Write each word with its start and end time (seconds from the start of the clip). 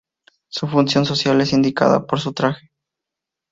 Su 0.47 0.67
función 0.67 1.05
social 1.05 1.39
es 1.41 1.53
indicada 1.53 2.07
por 2.07 2.19
su 2.19 2.33
traje. 2.33 2.71